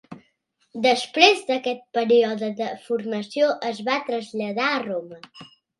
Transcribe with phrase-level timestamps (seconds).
[0.85, 5.27] Després d'aquest període de formació es va traslladar a Roma.